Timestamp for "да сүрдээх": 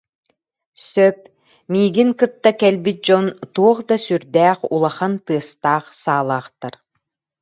3.89-4.57